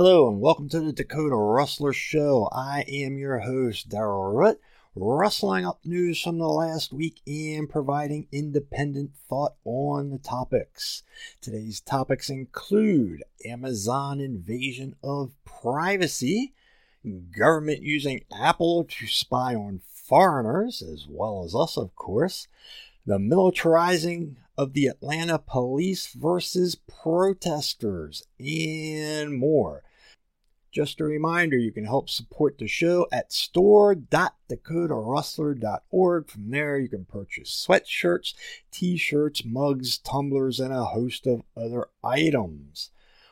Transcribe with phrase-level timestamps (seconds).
[0.00, 2.48] Hello and welcome to the Dakota Rustler Show.
[2.52, 4.58] I am your host, Daryl Rutt,
[4.94, 11.02] rustling up news from the last week and providing independent thought on the topics.
[11.40, 16.52] Today's topics include Amazon invasion of privacy,
[17.36, 22.46] government using Apple to spy on foreigners, as well as us, of course,
[23.04, 29.82] the militarizing of the Atlanta police versus protesters, and more.
[30.70, 36.28] Just a reminder, you can help support the show at store.dakotarustler.org.
[36.28, 38.34] From there, you can purchase sweatshirts,
[38.70, 42.90] t shirts, mugs, tumblers, and a host of other items.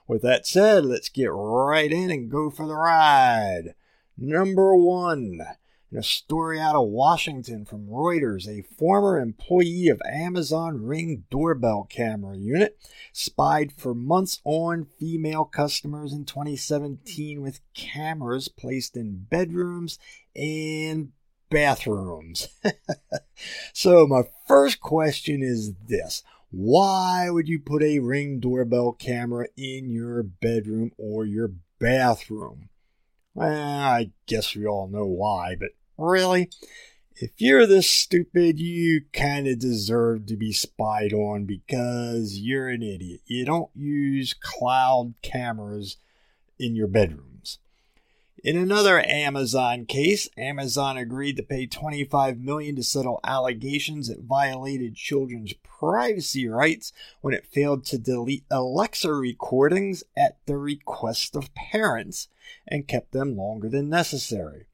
[0.08, 3.74] With that said, let's get right in and go for the ride.
[4.16, 5.40] Number one.
[5.92, 11.86] In a story out of Washington from Reuters, a former employee of Amazon Ring doorbell
[11.88, 12.76] camera unit
[13.12, 20.00] spied for months on female customers in 2017 with cameras placed in bedrooms
[20.34, 21.12] and
[21.50, 22.48] bathrooms.
[23.72, 29.88] so, my first question is this Why would you put a Ring doorbell camera in
[29.88, 32.70] your bedroom or your bathroom?
[33.36, 36.48] Well, I guess we all know why, but really?
[37.16, 42.82] If you're this stupid, you kind of deserve to be spied on because you're an
[42.82, 43.20] idiot.
[43.26, 45.98] You don't use cloud cameras
[46.58, 47.35] in your bedrooms.
[48.46, 54.94] In another Amazon case, Amazon agreed to pay 25 million to settle allegations it violated
[54.94, 62.28] children's privacy rights when it failed to delete Alexa recordings at the request of parents
[62.68, 64.66] and kept them longer than necessary.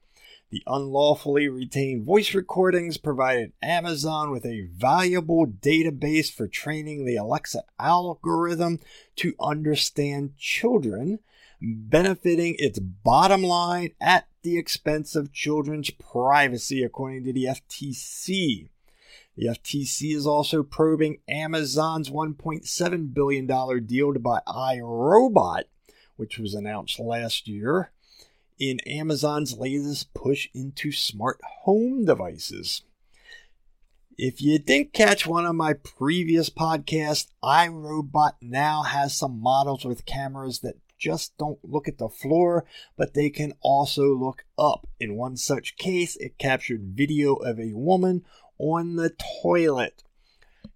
[0.51, 7.63] The unlawfully retained voice recordings provided Amazon with a valuable database for training the Alexa
[7.81, 8.81] algorithm
[9.17, 11.21] to understand children,
[11.63, 18.69] benefiting its bottom line at the expense of children's privacy, according to the FTC.
[19.37, 23.47] The FTC is also probing Amazon's $1.7 billion
[23.87, 25.65] deal to buy iRobot,
[26.17, 27.93] which was announced last year,
[28.59, 32.83] in Amazon's latest push into smart home devices.
[34.19, 40.05] If you didn't catch one of my previous podcasts, iRobot now has some models with
[40.05, 42.65] cameras that just don't look at the floor,
[42.97, 44.87] but they can also look up.
[45.01, 48.25] In one such case, it captured video of a woman
[48.59, 49.13] on the
[49.43, 50.05] toilet.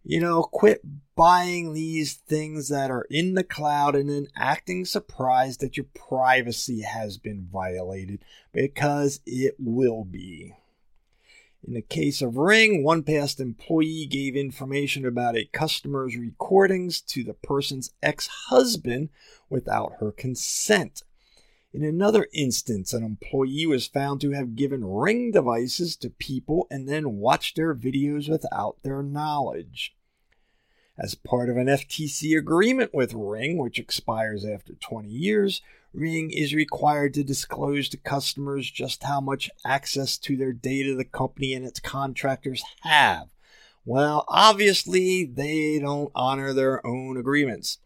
[0.02, 0.82] You know, quit
[1.14, 6.82] buying these things that are in the cloud and then acting surprised that your privacy
[6.82, 10.54] has been violated because it will be.
[11.66, 17.24] In the case of Ring, one past employee gave information about a customer's recordings to
[17.24, 19.08] the person's ex husband
[19.50, 21.02] without her consent.
[21.72, 26.88] In another instance, an employee was found to have given Ring devices to people and
[26.88, 29.95] then watched their videos without their knowledge.
[30.98, 35.60] As part of an FTC agreement with Ring, which expires after 20 years,
[35.92, 41.04] Ring is required to disclose to customers just how much access to their data the
[41.04, 43.28] company and its contractors have.
[43.84, 47.78] Well, obviously, they don't honor their own agreements.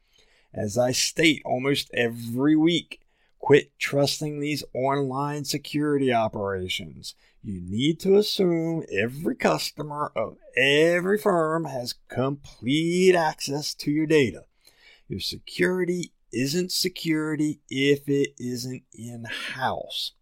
[0.55, 3.01] As I state almost every week,
[3.41, 11.65] quit trusting these online security operations you need to assume every customer of every firm
[11.65, 14.45] has complete access to your data.
[15.09, 20.13] Your security isn't security if it isn't in house.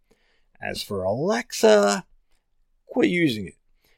[0.61, 2.05] As for Alexa,
[2.85, 3.57] quit using it.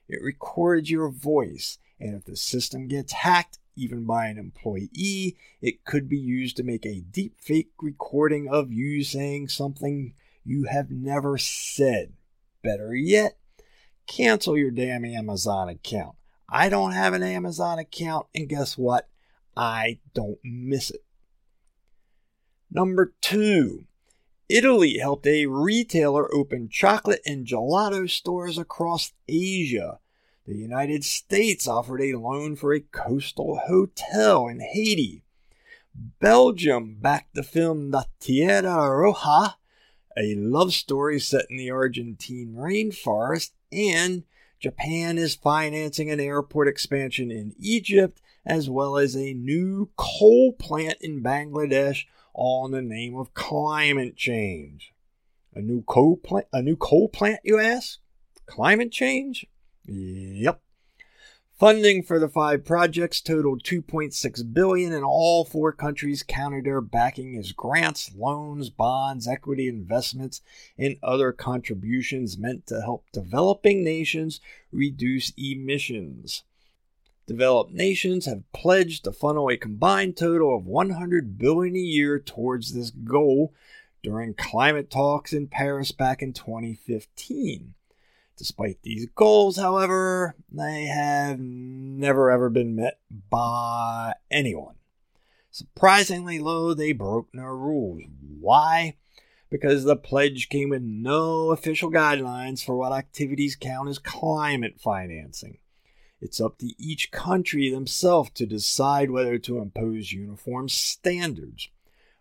[0.09, 5.85] It records your voice, and if the system gets hacked, even by an employee, it
[5.85, 10.13] could be used to make a deep fake recording of you saying something
[10.43, 12.13] you have never said.
[12.63, 13.37] Better yet,
[14.07, 16.15] cancel your damn Amazon account.
[16.49, 19.07] I don't have an Amazon account, and guess what?
[19.55, 21.03] I don't miss it.
[22.69, 23.85] Number two,
[24.49, 29.99] Italy helped a retailer open chocolate and gelato stores across Asia.
[30.45, 35.23] The United States offered a loan for a coastal hotel in Haiti.
[36.19, 39.55] Belgium backed the film La Tierra Roja
[40.17, 44.23] a love story set in the Argentine rainforest, and
[44.59, 50.97] Japan is financing an airport expansion in Egypt as well as a new coal plant
[51.01, 54.93] in Bangladesh all in the name of climate change.
[55.53, 57.99] A new coal plant, a new coal plant, you ask?
[58.45, 59.45] Climate change?
[59.85, 60.61] Yep.
[61.61, 67.37] Funding for the five projects totaled 2.6 billion and all four countries counted their backing
[67.37, 70.41] as grants, loans, bonds, equity investments,
[70.75, 74.41] and other contributions meant to help developing nations
[74.71, 76.41] reduce emissions.
[77.27, 82.73] Developed nations have pledged to funnel a combined total of 100 billion a year towards
[82.73, 83.53] this goal
[84.01, 87.75] during climate talks in Paris back in 2015.
[88.41, 92.97] Despite these goals, however, they have never ever been met
[93.29, 94.77] by anyone.
[95.51, 98.01] Surprisingly low, they broke no rules.
[98.39, 98.95] Why?
[99.51, 105.59] Because the pledge came with no official guidelines for what activities count as climate financing.
[106.19, 111.69] It's up to each country themselves to decide whether to impose uniform standards.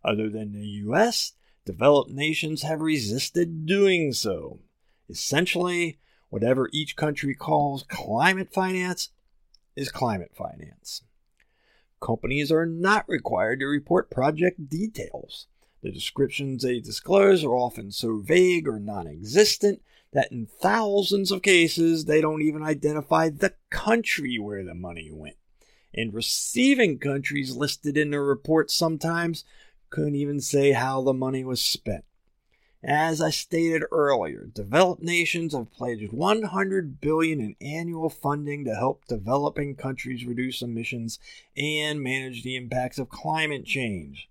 [0.05, 1.33] Other than the US,
[1.65, 4.59] developed nations have resisted doing so.
[5.09, 5.99] Essentially,
[6.31, 9.11] Whatever each country calls climate finance
[9.77, 11.03] is climate finance.
[12.01, 15.49] Companies are not required to report project details.
[15.83, 19.83] The descriptions they disclose are often so vague or non existent
[20.13, 25.37] that in thousands of cases they don't even identify the country where the money went.
[25.93, 29.45] And receiving countries listed in the report sometimes
[29.91, 32.05] couldn't even say how the money was spent.
[32.83, 39.05] As I stated earlier, developed nations have pledged 100 billion in annual funding to help
[39.07, 41.19] developing countries reduce emissions
[41.55, 44.31] and manage the impacts of climate change.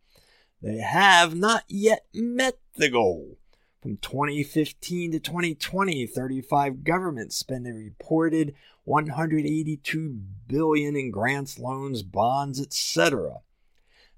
[0.63, 3.37] They have not yet met the goal.
[3.83, 12.59] From 2015 to 2020, 35 governments spent a reported 182 billion in grants, loans, bonds,
[12.59, 13.41] etc.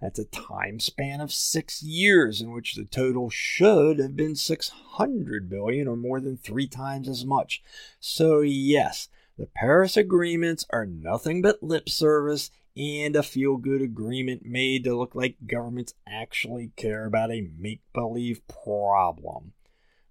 [0.02, 5.48] That's a time span of six years in which the total should have been 600
[5.48, 7.62] billion or more than three times as much.
[8.00, 14.46] So, yes, the Paris agreements are nothing but lip service and a feel good agreement
[14.46, 19.54] made to look like governments actually care about a make believe problem.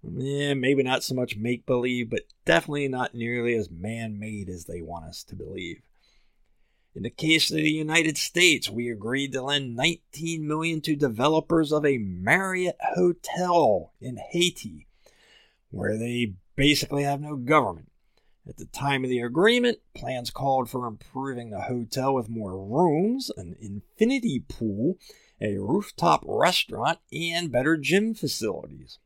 [0.03, 4.81] Maybe not so much make believe, but definitely not nearly as man made as they
[4.81, 5.81] want us to believe.
[6.93, 11.71] In the case of the United States, we agreed to lend 19 million to developers
[11.71, 14.87] of a Marriott hotel in Haiti,
[15.69, 17.91] where they basically have no government.
[18.45, 23.31] At the time of the agreement, plans called for improving the hotel with more rooms,
[23.37, 24.97] an infinity pool,
[25.39, 28.99] a rooftop restaurant, and better gym facilities.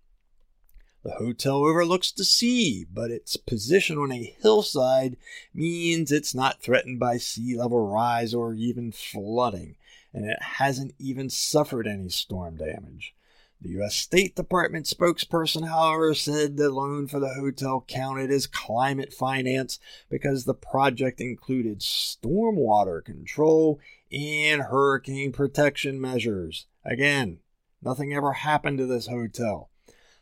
[1.05, 5.17] The hotel overlooks the sea, but its position on a hillside
[5.53, 9.75] means it's not threatened by sea level rise or even flooding,
[10.11, 13.13] and it hasn't even suffered any storm damage.
[13.61, 13.93] The U.S.
[13.95, 19.77] State Department spokesperson, however, said the loan for the hotel counted as climate finance
[20.09, 23.79] because the project included stormwater control
[24.11, 26.65] and hurricane protection measures.
[26.83, 27.41] Again,
[27.79, 29.69] nothing ever happened to this hotel.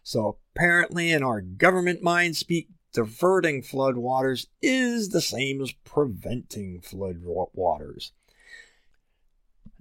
[0.04, 8.12] So apparently, in our government mind speak, diverting floodwaters is the same as preventing floodwaters.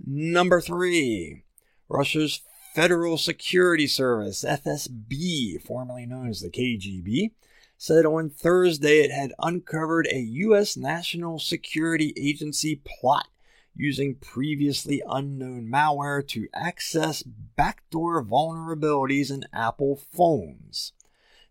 [0.05, 1.43] Number three,
[1.89, 2.41] Russia's
[2.75, 7.33] Federal Security Service, FSB, formerly known as the KGB,
[7.77, 10.77] said on Thursday it had uncovered a U.S.
[10.77, 13.27] National Security Agency plot
[13.75, 20.93] using previously unknown malware to access backdoor vulnerabilities in Apple phones.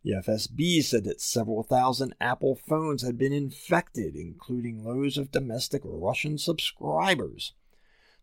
[0.04, 5.82] The FSB said that several thousand Apple phones had been infected, including those of domestic
[5.86, 7.54] Russian subscribers.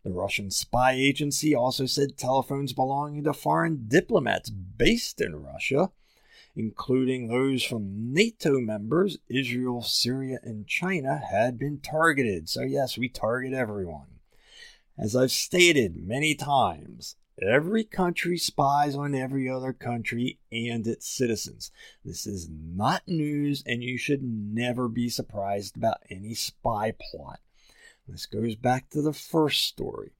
[0.04, 5.90] The Russian spy agency also said telephones belonging to foreign diplomats based in Russia
[6.58, 12.48] including those from NATO members, Israel, Syria, and China, had been targeted.
[12.48, 14.18] So, yes, we target everyone.
[14.98, 21.70] As I've stated many times, every country spies on every other country and its citizens.
[22.04, 27.38] This is not news, and you should never be surprised about any spy plot.
[28.08, 30.10] This goes back to the first story.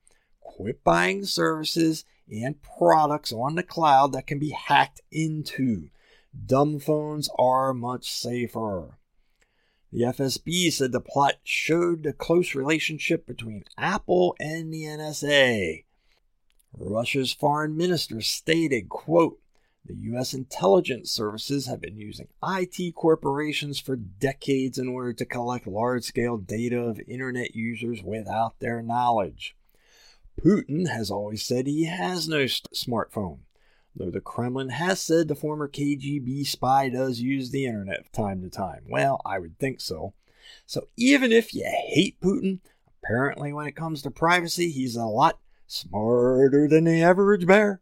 [0.41, 5.89] Quit buying services and products on the cloud that can be hacked into.
[6.47, 8.99] Dumb phones are much safer.
[9.91, 15.85] The FSB said the plot showed a close relationship between Apple and the NSA.
[16.77, 19.41] Russia's foreign minister stated, quote,
[19.89, 20.35] the U.S.
[20.35, 26.37] intelligence services have been using IT corporations for decades in order to collect large scale
[26.37, 29.57] data of internet users without their knowledge.
[30.39, 33.39] Putin has always said he has no st- smartphone.
[33.99, 38.43] Though the Kremlin has said the former KGB spy does use the internet from time
[38.43, 38.85] to time.
[38.89, 40.15] Well, I would think so.
[40.67, 42.61] So even if you hate Putin,
[43.03, 47.81] apparently when it comes to privacy, he's a lot smarter than the average bear,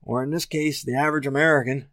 [0.00, 1.88] or in this case, the average American.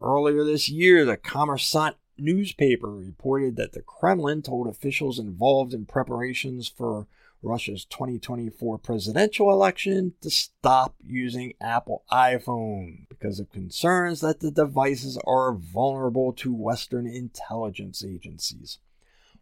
[0.00, 6.68] Earlier this year, the Kommersant newspaper reported that the Kremlin told officials involved in preparations
[6.68, 7.06] for
[7.42, 15.18] Russia's 2024 presidential election to stop using Apple iPhone because of concerns that the devices
[15.26, 18.78] are vulnerable to Western intelligence agencies.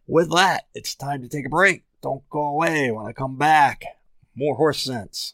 [0.07, 1.83] With that, it's time to take a break.
[2.01, 3.83] Don't go away when I come back.
[4.35, 5.33] More horse sense.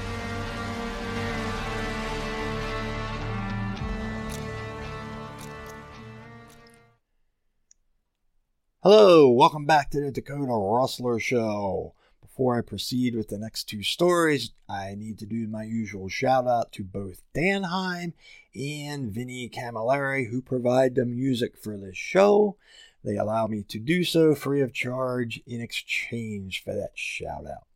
[8.83, 11.93] Hello, welcome back to the Dakota Rustler Show.
[12.19, 16.47] Before I proceed with the next two stories, I need to do my usual shout
[16.47, 18.13] out to both Danheim
[18.55, 22.57] and Vinnie Camilleri, who provide the music for this show.
[23.03, 27.67] They allow me to do so free of charge in exchange for that shout out.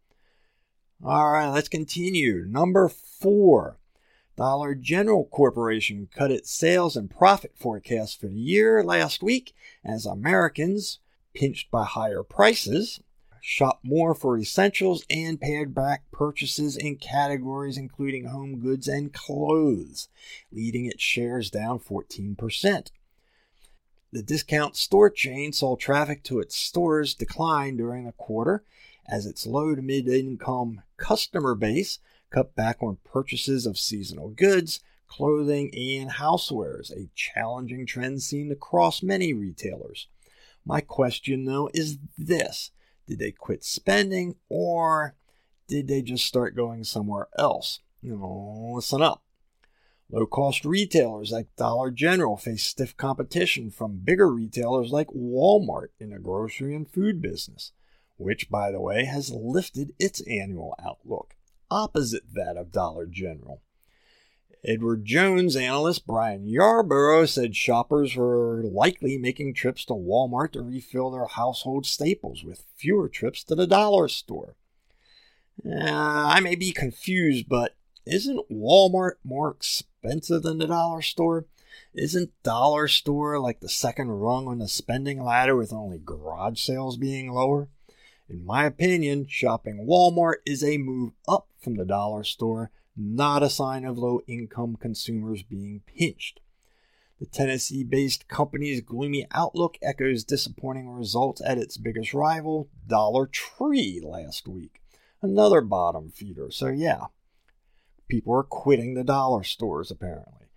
[1.03, 2.45] All right, let's continue.
[2.47, 3.77] Number four.
[4.37, 10.05] Dollar General Corporation cut its sales and profit forecast for the year last week as
[10.05, 10.99] Americans,
[11.33, 12.99] pinched by higher prices,
[13.41, 20.09] shopped more for essentials and pared back purchases in categories including home goods and clothes,
[20.51, 22.89] leading its shares down 14%.
[24.11, 28.63] The discount store chain saw traffic to its stores decline during the quarter
[29.07, 34.81] as its low to mid income customer base cut back on purchases of seasonal goods,
[35.07, 40.07] clothing, and housewares, a challenging trend seen across many retailers.
[40.65, 42.71] My question, though, is this
[43.07, 45.15] Did they quit spending or
[45.67, 47.79] did they just start going somewhere else?
[48.01, 49.23] Know, listen up.
[50.11, 56.11] Low cost retailers like Dollar General face stiff competition from bigger retailers like Walmart in
[56.11, 57.71] the grocery and food business,
[58.17, 61.35] which, by the way, has lifted its annual outlook
[61.71, 63.61] opposite that of Dollar General.
[64.63, 71.11] Edward Jones analyst Brian Yarbrough said shoppers were likely making trips to Walmart to refill
[71.11, 74.55] their household staples with fewer trips to the dollar store.
[75.63, 81.45] Uh, I may be confused, but isn't Walmart more expensive than the dollar store?
[81.93, 86.97] Isn't dollar store like the second rung on the spending ladder with only garage sales
[86.97, 87.69] being lower?
[88.27, 93.49] In my opinion, shopping Walmart is a move up from the dollar store, not a
[93.49, 96.39] sign of low income consumers being pinched.
[97.19, 104.01] The Tennessee based company's gloomy outlook echoes disappointing results at its biggest rival, Dollar Tree,
[104.03, 104.81] last week.
[105.21, 106.49] Another bottom feeder.
[106.49, 107.05] So, yeah,
[108.07, 110.47] people are quitting the dollar stores apparently.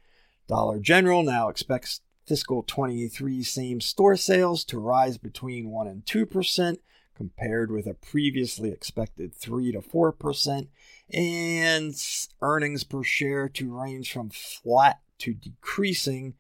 [0.49, 6.79] Dollar General now expects fiscal 23 same store sales to rise between 1 and 2%,
[7.19, 10.69] compared with a previously expected 3 to 4%,
[11.13, 11.95] and
[12.41, 16.35] earnings per share to range from flat to decreasing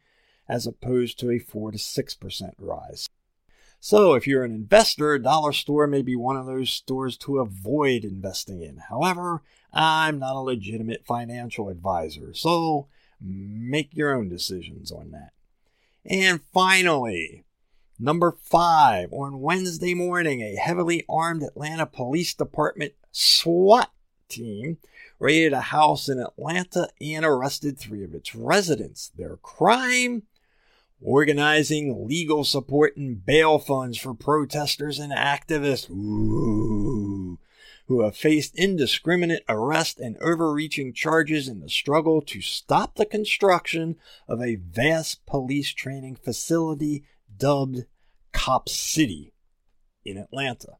[0.48, 3.08] as opposed to a 4 to 6% rise.
[3.80, 7.38] So, if you're an investor, a dollar store may be one of those stores to
[7.38, 8.78] avoid investing in.
[8.88, 9.42] However,
[9.72, 12.88] I'm not a legitimate financial advisor, so
[13.20, 15.32] make your own decisions on that.
[16.04, 17.44] And finally,
[18.00, 23.90] Number five, on Wednesday morning, a heavily armed Atlanta Police Department SWAT
[24.28, 24.78] team
[25.18, 29.10] raided a house in Atlanta and arrested three of its residents.
[29.16, 30.22] Their crime?
[31.02, 37.40] Organizing legal support and bail funds for protesters and activists Ooh,
[37.86, 43.96] who have faced indiscriminate arrest and overreaching charges in the struggle to stop the construction
[44.28, 47.02] of a vast police training facility
[47.38, 47.86] dubbed
[48.32, 49.32] Cop City
[50.04, 50.76] in Atlanta.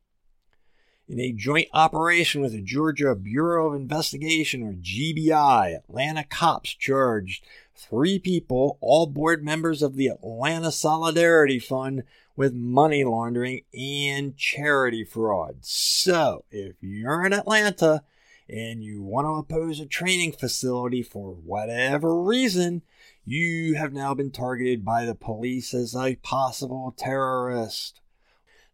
[1.09, 7.43] In a joint operation with the Georgia Bureau of Investigation, or GBI, Atlanta cops charged
[7.75, 12.03] three people, all board members of the Atlanta Solidarity Fund,
[12.37, 15.57] with money laundering and charity fraud.
[15.63, 18.05] So, if you're in Atlanta
[18.49, 22.83] and you want to oppose a training facility for whatever reason,
[23.31, 28.01] you have now been targeted by the police as a possible terrorist.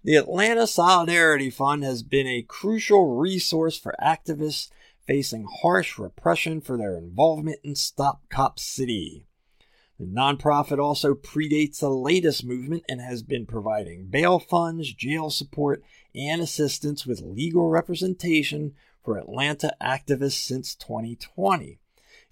[0.04, 4.70] The Atlanta Solidarity Fund has been a crucial resource for activists
[5.06, 9.26] facing harsh repression for their involvement in Stop Cop City.
[9.98, 15.82] The nonprofit also predates the latest movement and has been providing bail funds, jail support,
[16.14, 21.80] and assistance with legal representation for Atlanta activists since 2020.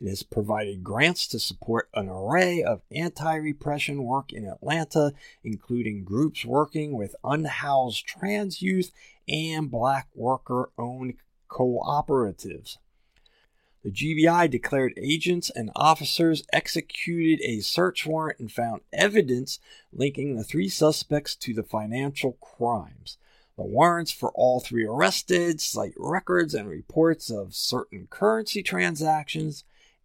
[0.03, 5.13] It has provided grants to support an array of anti repression work in Atlanta,
[5.45, 8.91] including groups working with unhoused trans youth
[9.29, 11.15] and black worker owned
[11.49, 12.79] cooperatives.
[13.85, 19.61] The GBI declared agents and officers executed a search warrant and found evidence
[19.93, 23.19] linking the three suspects to the financial crimes.
[23.57, 29.63] The warrants for all three arrested cite records and reports of certain currency transactions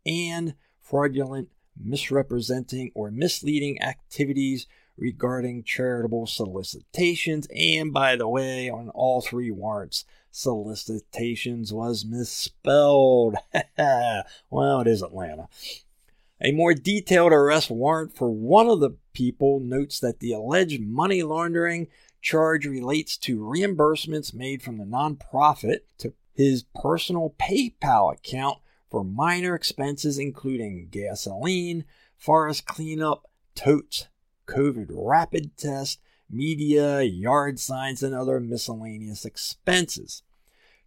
[0.07, 1.49] and fraudulent,
[1.79, 7.47] misrepresenting, or misleading activities regarding charitable solicitations.
[7.55, 13.35] And by the way, on all three warrants, solicitations was misspelled.
[13.77, 15.47] well, it is Atlanta.
[16.39, 21.23] A more detailed arrest warrant for one of the people notes that the alleged money
[21.23, 21.87] laundering
[22.21, 28.59] charge relates to reimbursements made from the nonprofit to his personal PayPal account
[28.89, 31.85] for minor expenses including gasoline,
[32.17, 34.07] forest cleanup, totes,
[34.47, 40.23] COVID rapid test, media, yard signs, and other miscellaneous expenses.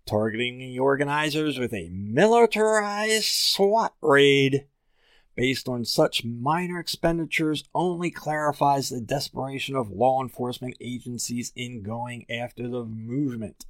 [0.07, 4.67] Targeting the organizers with a militarized SWAT raid
[5.37, 12.27] based on such minor expenditures only clarifies the desperation of law enforcement agencies in going
[12.31, 13.67] after the movement.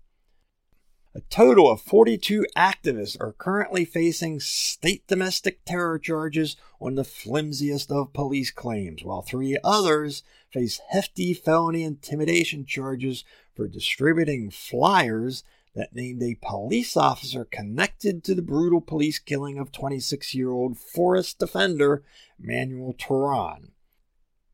[1.13, 7.91] A total of 42 activists are currently facing state domestic terror charges on the flimsiest
[7.91, 13.25] of police claims, while three others face hefty felony intimidation charges
[13.57, 15.43] for distributing flyers
[15.75, 20.79] that named a police officer connected to the brutal police killing of 26 year old
[20.79, 22.05] forest defender
[22.39, 23.71] Manuel Terán.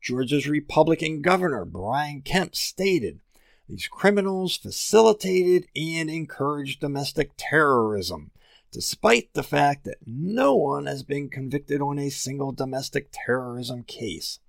[0.01, 3.19] Georgia's Republican Governor Brian Kemp stated
[3.67, 8.31] these criminals facilitated and encouraged domestic terrorism,
[8.71, 14.39] despite the fact that no one has been convicted on a single domestic terrorism case.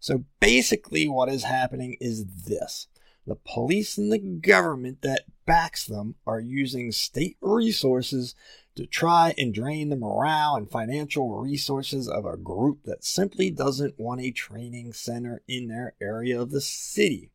[0.00, 2.88] So basically, what is happening is this
[3.26, 8.34] the police and the government that backs them are using state resources
[8.74, 13.98] to try and drain the morale and financial resources of a group that simply doesn't
[13.98, 17.30] want a training center in their area of the city.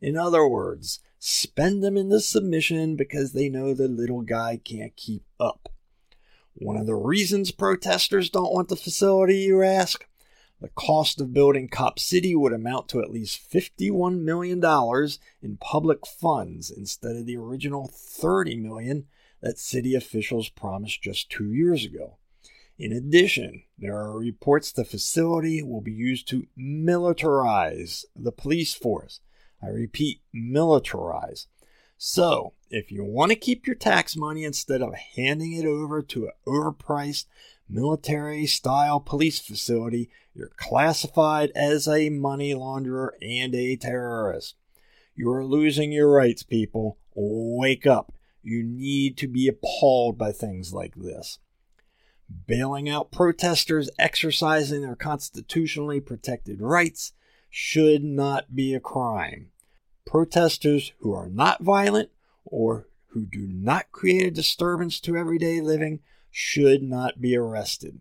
[0.00, 5.24] In other words, spend them into submission because they know the little guy can't keep
[5.40, 5.72] up.
[6.54, 10.06] One of the reasons protesters don't want the facility, you ask?
[10.60, 14.60] The cost of building Cop City would amount to at least $51 million
[15.40, 19.06] in public funds instead of the original 30 million
[19.40, 22.16] that city officials promised just two years ago.
[22.76, 29.20] In addition, there are reports the facility will be used to militarize the police force
[29.62, 31.46] I repeat, militarize.
[31.96, 36.26] So, if you want to keep your tax money instead of handing it over to
[36.26, 37.26] an overpriced
[37.68, 44.54] military style police facility, you're classified as a money launderer and a terrorist.
[45.16, 46.98] You are losing your rights, people.
[47.14, 48.12] Wake up.
[48.42, 51.40] You need to be appalled by things like this.
[52.46, 57.12] Bailing out protesters exercising their constitutionally protected rights
[57.50, 59.50] should not be a crime.
[60.06, 62.10] Protesters who are not violent
[62.44, 68.00] or who do not create a disturbance to everyday living should not be arrested.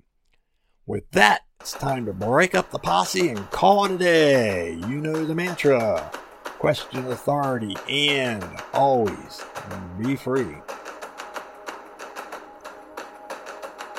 [0.85, 4.73] With that, it's time to break up the posse and call it a day.
[4.73, 6.11] You know the mantra
[6.59, 9.43] question authority and always
[10.01, 10.55] be free.